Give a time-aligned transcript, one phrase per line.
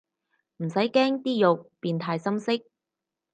[0.57, 2.53] 唔使驚啲肉變太深色